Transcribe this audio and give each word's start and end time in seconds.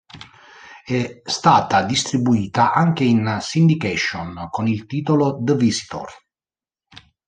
È 0.83 1.21
stata 1.25 1.83
distribuita 1.83 2.73
anche 2.73 3.03
in 3.03 3.37
syndication 3.39 4.47
con 4.49 4.65
il 4.65 4.87
titolo 4.87 5.37
"The 5.43 5.55
Visitor". 5.55 6.09